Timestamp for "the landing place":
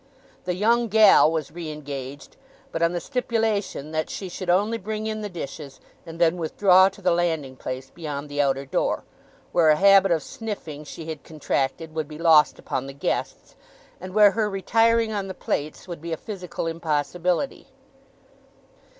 7.03-7.91